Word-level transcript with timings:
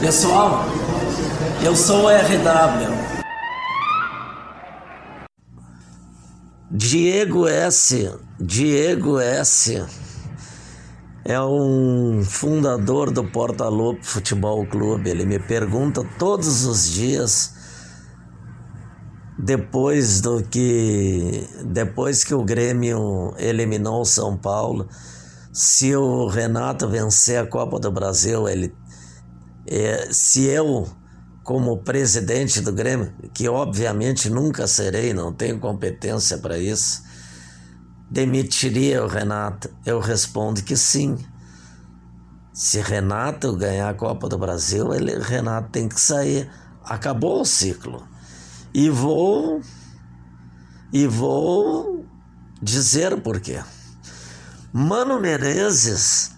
Pessoal, 0.00 0.64
eu 1.62 1.76
sou 1.76 2.04
o 2.04 2.08
RW. 2.08 2.88
Diego 6.70 7.46
S. 7.46 8.18
Diego 8.40 9.20
S. 9.20 9.84
É 11.22 11.38
um 11.38 12.24
fundador 12.24 13.10
do 13.10 13.24
Porta 13.24 13.68
Lobo 13.68 14.02
Futebol 14.02 14.66
Clube. 14.66 15.10
Ele 15.10 15.26
me 15.26 15.38
pergunta 15.38 16.02
todos 16.18 16.64
os 16.64 16.90
dias, 16.90 17.59
depois 19.42 20.20
do 20.20 20.42
que 20.42 21.48
depois 21.64 22.22
que 22.22 22.34
o 22.34 22.44
Grêmio 22.44 23.34
eliminou 23.38 24.02
o 24.02 24.04
São 24.04 24.36
Paulo, 24.36 24.88
se 25.52 25.96
o 25.96 26.26
Renato 26.26 26.88
vencer 26.88 27.38
a 27.38 27.46
Copa 27.46 27.78
do 27.78 27.90
Brasil, 27.90 28.48
ele 28.48 28.74
é, 29.66 30.08
se 30.12 30.44
eu, 30.44 30.86
como 31.42 31.78
presidente 31.78 32.60
do 32.60 32.72
Grêmio, 32.72 33.12
que 33.32 33.48
obviamente 33.48 34.28
nunca 34.28 34.66
serei, 34.66 35.14
não 35.14 35.32
tenho 35.32 35.58
competência 35.58 36.36
para 36.38 36.58
isso, 36.58 37.02
demitiria 38.10 39.02
o 39.02 39.08
Renato? 39.08 39.70
Eu 39.86 40.00
respondo 40.00 40.62
que 40.62 40.76
sim. 40.76 41.16
Se 42.52 42.80
Renato 42.80 43.56
ganhar 43.56 43.88
a 43.88 43.94
Copa 43.94 44.28
do 44.28 44.36
Brasil, 44.36 44.92
ele, 44.92 45.18
Renato 45.18 45.70
tem 45.70 45.88
que 45.88 46.00
sair. 46.00 46.50
Acabou 46.84 47.40
o 47.40 47.44
ciclo. 47.46 48.10
E 48.72 48.88
vou 48.88 49.60
e 50.92 51.06
vou 51.06 52.04
dizer 52.62 53.12
o 53.12 53.20
porquê. 53.20 53.62
Mano 54.72 55.20
Menezes 55.20 56.32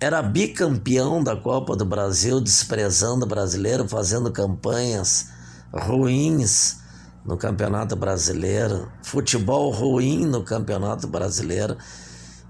era 0.00 0.22
bicampeão 0.22 1.22
da 1.22 1.36
Copa 1.36 1.74
do 1.74 1.84
Brasil, 1.84 2.40
desprezando 2.40 3.24
o 3.24 3.28
brasileiro, 3.28 3.88
fazendo 3.88 4.30
campanhas 4.30 5.28
ruins 5.72 6.80
no 7.24 7.36
Campeonato 7.36 7.96
Brasileiro, 7.96 8.90
futebol 9.02 9.70
ruim 9.70 10.24
no 10.24 10.42
Campeonato 10.42 11.06
Brasileiro, 11.06 11.76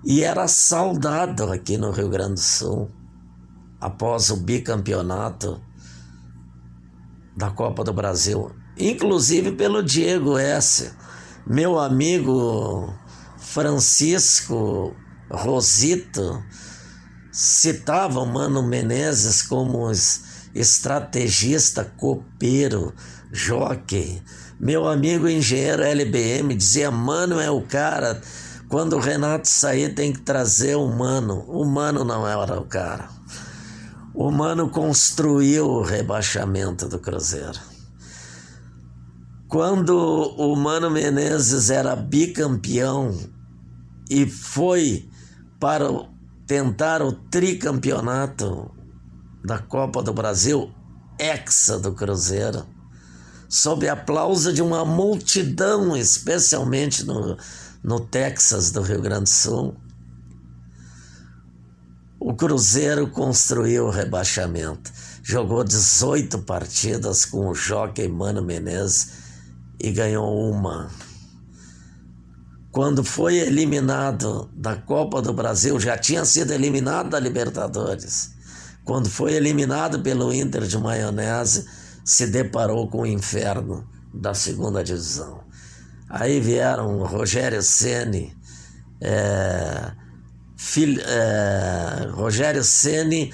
e 0.05 0.23
era 0.23 0.47
saudado 0.47 1.51
aqui 1.51 1.77
no 1.77 1.91
Rio 1.91 2.09
Grande 2.09 2.35
do 2.35 2.41
Sul 2.41 2.91
após 3.81 4.31
o 4.31 4.37
bicampeonato 4.37 5.61
da 7.39 7.51
Copa 7.51 7.85
do 7.85 7.93
Brasil, 7.93 8.51
inclusive 8.77 9.53
pelo 9.53 9.81
Diego 9.81 10.37
S., 10.37 10.91
meu 11.47 11.79
amigo 11.79 12.93
Francisco 13.39 14.93
Rosito 15.31 16.43
citava 17.31 18.19
o 18.19 18.27
Mano 18.27 18.61
Menezes 18.67 19.41
como 19.43 19.89
estrategista, 20.53 21.85
copeiro, 21.97 22.93
jockey. 23.33 24.21
Meu 24.59 24.89
amigo 24.89 25.29
engenheiro 25.29 25.85
LBM 25.85 26.55
dizia: 26.57 26.91
Mano 26.91 27.41
é 27.41 27.49
o 27.49 27.63
cara. 27.63 28.21
Quando 28.69 28.97
o 28.97 29.01
Renato 29.01 29.49
sair, 29.49 29.95
tem 29.95 30.13
que 30.13 30.21
trazer 30.21 30.75
o 30.75 30.89
Mano. 30.89 31.45
O 31.47 31.65
Mano 31.65 32.05
não 32.05 32.27
era 32.27 32.61
o 32.61 32.65
cara. 32.65 33.09
O 34.15 34.31
Mano 34.31 34.71
construiu 34.71 35.67
o 35.69 35.83
rebaixamento 35.83 36.89
do 36.89 36.99
Cruzeiro. 36.99 37.59
Quando 39.49 39.97
o 39.97 40.57
Mano 40.57 40.91
Menezes 40.91 41.71
era 41.71 41.95
bicampeão 41.95 43.17
e 44.11 44.27
foi 44.27 45.09
para 45.61 45.89
tentar 46.47 47.03
o 47.03 47.13
tricampeonato 47.13 48.71
da 49.45 49.59
Copa 49.59 50.03
do 50.03 50.13
Brasil, 50.13 50.73
hexa 51.19 51.79
do 51.79 51.93
Cruzeiro, 51.93 52.67
sob 53.49 53.89
aplauso 53.89 54.53
de 54.53 54.63
uma 54.63 54.85
multidão, 54.85 55.97
especialmente 55.97 57.05
no, 57.05 57.37
no 57.83 58.01
Texas 58.01 58.71
do 58.71 58.83
Rio 58.83 59.01
Grande 59.01 59.25
do 59.25 59.29
Sul. 59.31 59.77
O 62.29 62.35
Cruzeiro 62.35 63.09
construiu 63.09 63.87
o 63.87 63.91
rebaixamento. 63.91 64.93
Jogou 65.23 65.65
18 65.65 66.41
partidas 66.41 67.25
com 67.25 67.49
o 67.49 67.55
Jockey 67.55 68.07
Mano 68.07 68.43
Menezes 68.43 69.13
e 69.81 69.91
ganhou 69.91 70.39
uma. 70.51 70.91
Quando 72.71 73.03
foi 73.03 73.37
eliminado 73.37 74.51
da 74.53 74.77
Copa 74.77 75.23
do 75.23 75.33
Brasil, 75.33 75.81
já 75.81 75.97
tinha 75.97 76.23
sido 76.27 76.53
eliminado 76.53 77.09
da 77.09 77.19
Libertadores. 77.19 78.33
Quando 78.85 79.09
foi 79.09 79.33
eliminado 79.33 80.03
pelo 80.03 80.31
Inter 80.31 80.65
de 80.65 80.77
Maionese, 80.77 81.65
se 82.05 82.27
deparou 82.27 82.89
com 82.89 83.05
o 83.05 83.07
inferno 83.07 83.89
da 84.13 84.35
segunda 84.35 84.85
divisão. 84.85 85.41
Aí 86.11 86.41
vieram 86.41 87.07
Rogério 87.07 87.63
Ceni, 87.63 88.37
é, 89.01 89.93
é, 91.07 92.09
Rogério 92.11 92.65
Ceni, 92.65 93.33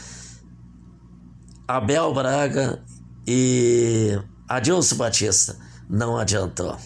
Abel 1.67 2.13
Braga 2.13 2.83
e 3.27 4.19
Adilson 4.49 4.97
Batista. 4.97 5.57
Não 5.89 6.19
adiantou. 6.19 6.77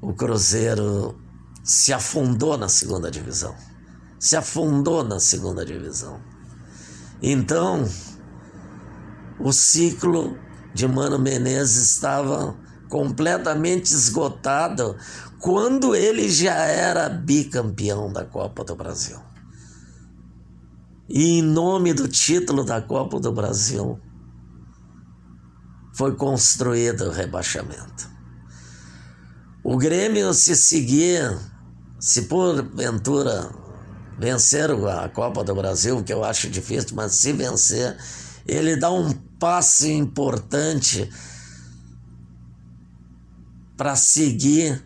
O 0.00 0.12
Cruzeiro 0.14 1.20
se 1.62 1.92
afundou 1.92 2.56
na 2.56 2.68
segunda 2.68 3.10
divisão. 3.10 3.54
Se 4.18 4.36
afundou 4.36 5.04
na 5.04 5.20
segunda 5.20 5.64
divisão. 5.64 6.20
Então, 7.22 7.88
o 9.38 9.52
ciclo 9.52 10.38
de 10.74 10.86
Mano 10.86 11.18
Menezes 11.18 11.92
estava 11.92 12.56
completamente 12.88 13.92
esgotado 13.92 14.96
quando 15.40 15.94
ele 15.94 16.30
já 16.30 16.54
era 16.54 17.08
bicampeão 17.08 18.12
da 18.12 18.24
Copa 18.24 18.64
do 18.64 18.74
Brasil. 18.74 19.18
E 21.08 21.38
em 21.38 21.42
nome 21.42 21.94
do 21.94 22.08
título 22.08 22.64
da 22.64 22.80
Copa 22.80 23.20
do 23.20 23.32
Brasil, 23.32 24.00
foi 25.94 26.14
construído 26.14 27.06
o 27.06 27.10
rebaixamento. 27.10 28.10
O 29.64 29.76
Grêmio, 29.76 30.34
se 30.34 30.54
seguir 30.54 31.38
se 31.98 32.22
porventura 32.22 33.50
vencer 34.18 34.70
a 34.70 35.08
Copa 35.08 35.42
do 35.42 35.54
Brasil, 35.54 36.02
que 36.02 36.12
eu 36.12 36.22
acho 36.24 36.48
difícil, 36.48 36.94
mas 36.94 37.14
se 37.14 37.32
vencer, 37.32 37.96
ele 38.46 38.76
dá 38.76 38.90
um 38.90 39.12
passo 39.38 39.86
importante 39.86 41.10
para 43.76 43.94
seguir 43.96 44.82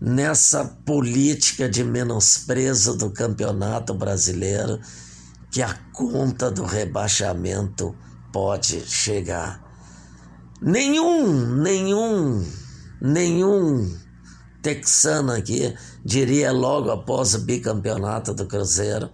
nessa 0.00 0.64
política 0.64 1.68
de 1.68 1.82
menosprezo 1.82 2.96
do 2.96 3.10
campeonato 3.10 3.94
brasileiro 3.94 4.78
que 5.50 5.62
a 5.62 5.74
conta 5.92 6.50
do 6.50 6.64
rebaixamento 6.64 7.96
pode 8.32 8.80
chegar. 8.80 9.62
Nenhum, 10.60 11.56
nenhum, 11.56 12.44
nenhum 13.00 13.96
texano 14.60 15.32
aqui 15.32 15.74
diria 16.04 16.52
logo 16.52 16.90
após 16.90 17.34
o 17.34 17.40
bicampeonato 17.40 18.34
do 18.34 18.46
Cruzeiro 18.46 19.10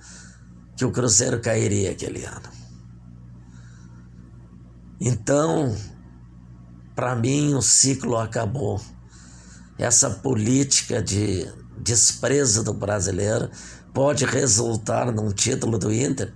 que 0.76 0.84
o 0.84 0.90
Cruzeiro 0.90 1.40
cairia 1.40 1.92
aquele 1.92 2.24
ano. 2.24 2.48
Então, 5.00 5.76
para 6.94 7.14
mim, 7.14 7.54
o 7.54 7.62
ciclo 7.62 8.16
acabou. 8.16 8.80
Essa 9.78 10.08
política 10.08 11.02
de 11.02 11.46
desprezo 11.78 12.62
do 12.62 12.72
brasileiro 12.72 13.50
pode 13.94 14.24
resultar 14.24 15.12
num 15.12 15.30
título 15.30 15.78
do 15.78 15.92
Inter. 15.92 16.34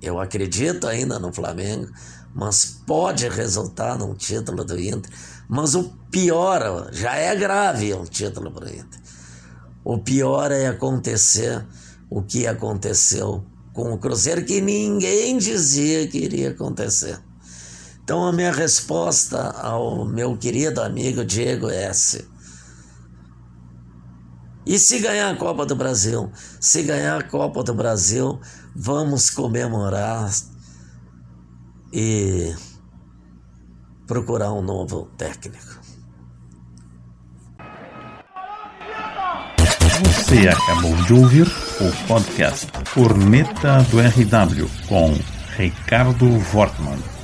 Eu 0.00 0.18
acredito 0.18 0.86
ainda 0.86 1.18
no 1.18 1.32
Flamengo, 1.32 1.92
mas 2.34 2.64
pode 2.86 3.28
resultar 3.28 3.98
num 3.98 4.14
título 4.14 4.64
do 4.64 4.80
Inter. 4.80 5.12
Mas 5.46 5.74
o 5.74 5.92
pior, 6.10 6.88
já 6.90 7.14
é 7.14 7.36
grave 7.36 7.92
um 7.92 8.04
título 8.04 8.50
para 8.50 8.64
o 8.64 8.68
Inter. 8.68 9.00
O 9.84 9.98
pior 9.98 10.50
é 10.50 10.66
acontecer 10.66 11.64
o 12.10 12.22
que 12.22 12.46
aconteceu 12.46 13.44
com 13.74 13.92
o 13.92 13.98
Cruzeiro, 13.98 14.44
que 14.44 14.60
ninguém 14.60 15.36
dizia 15.36 16.08
que 16.08 16.18
iria 16.18 16.50
acontecer. 16.50 17.20
Então, 18.02 18.26
a 18.26 18.32
minha 18.32 18.50
resposta 18.50 19.38
ao 19.50 20.06
meu 20.06 20.36
querido 20.36 20.80
amigo 20.80 21.24
Diego 21.24 21.68
S. 21.68 22.26
E 24.68 24.78
se 24.78 24.98
ganhar 24.98 25.30
a 25.30 25.34
Copa 25.34 25.64
do 25.64 25.74
Brasil? 25.74 26.30
Se 26.60 26.82
ganhar 26.82 27.18
a 27.18 27.22
Copa 27.24 27.64
do 27.64 27.72
Brasil, 27.72 28.38
vamos 28.76 29.30
comemorar 29.30 30.30
e 31.90 32.54
procurar 34.06 34.52
um 34.52 34.60
novo 34.60 35.06
técnico. 35.16 35.80
Você 40.04 40.48
acabou 40.48 40.94
de 40.96 41.14
ouvir 41.14 41.46
o 41.46 42.06
podcast 42.06 42.66
Corneta 42.92 43.82
do 43.84 43.98
RW 44.00 44.68
com 44.86 45.18
Ricardo 45.56 46.26
Wortmann. 46.52 47.17